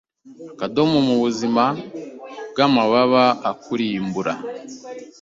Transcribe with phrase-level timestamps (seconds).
[0.53, 1.63] Akadomo mubuzima
[2.51, 4.33] bwamababa akurimbura